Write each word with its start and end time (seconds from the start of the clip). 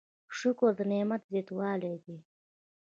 شکر 0.37 0.69
د 0.77 0.79
نعمت 0.91 1.21
زیاتوالی 1.31 1.95
دی؟ 2.03 2.17